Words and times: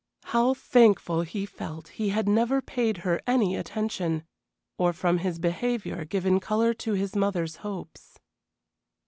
How 0.23 0.55
thankful 0.55 1.21
he 1.21 1.45
felt 1.45 1.89
he 1.89 2.09
had 2.09 2.27
never 2.27 2.59
paid 2.59 2.97
her 3.05 3.21
any 3.27 3.55
attention, 3.55 4.23
or 4.79 4.93
from 4.93 5.19
his 5.19 5.37
behavior 5.37 6.05
given 6.05 6.39
color 6.39 6.73
to 6.73 6.93
his 6.93 7.15
mother's 7.15 7.57
hopes. 7.57 8.17